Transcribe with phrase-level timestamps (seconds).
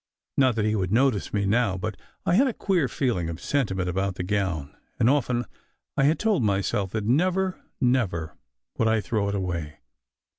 [0.35, 1.77] Not that he would notice me now!
[1.77, 1.95] But
[2.25, 5.45] I had a queer feeling of sentiment about the gown, and often
[5.95, 8.35] I had told myself that never, never
[8.79, 9.77] would I throw it away.